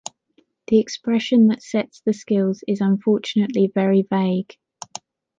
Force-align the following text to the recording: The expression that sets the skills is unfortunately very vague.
The 0.65 0.79
expression 0.79 1.45
that 1.49 1.61
sets 1.61 2.01
the 2.03 2.11
skills 2.13 2.63
is 2.67 2.81
unfortunately 2.81 3.67
very 3.71 4.01
vague. 4.01 4.57